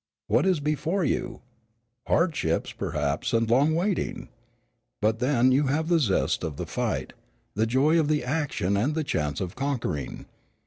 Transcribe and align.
What 0.25 0.47
is 0.47 0.59
before 0.59 1.03
you? 1.05 1.41
Hardships, 2.07 2.71
perhaps, 2.71 3.33
and 3.33 3.47
long 3.47 3.75
waiting. 3.75 4.29
But 4.99 5.19
then, 5.19 5.51
you 5.51 5.67
have 5.67 5.89
the 5.89 5.99
zest 5.99 6.43
of 6.43 6.57
the 6.57 6.65
fight, 6.65 7.13
the 7.53 7.67
joy 7.67 7.99
of 7.99 8.07
the 8.07 8.23
action 8.23 8.75
and 8.75 8.95
the 8.95 9.03
chance 9.03 9.39
of 9.39 9.55
conquering. 9.55 10.25